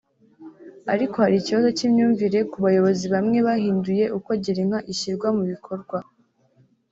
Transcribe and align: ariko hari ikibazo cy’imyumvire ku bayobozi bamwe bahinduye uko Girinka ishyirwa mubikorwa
ariko 0.93 1.15
hari 1.23 1.35
ikibazo 1.39 1.69
cy’imyumvire 1.77 2.39
ku 2.51 2.57
bayobozi 2.65 3.05
bamwe 3.13 3.37
bahinduye 3.47 4.05
uko 4.17 4.29
Girinka 4.43 4.79
ishyirwa 4.91 5.27
mubikorwa 5.35 5.97